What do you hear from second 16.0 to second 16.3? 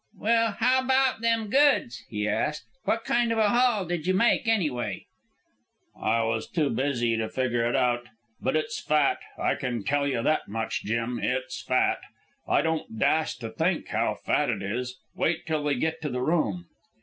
to the